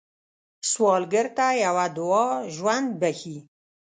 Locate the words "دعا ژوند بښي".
1.97-3.37